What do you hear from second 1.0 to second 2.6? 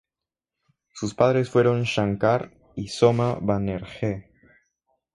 padres fueron Shankar